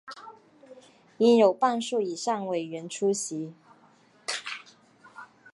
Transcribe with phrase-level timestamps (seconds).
[1.19, 3.53] 应有半数以上委员出席